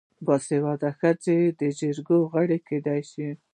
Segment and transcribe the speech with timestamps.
[0.25, 3.29] باسواده ښځې د جرګو غړې کیدی شي.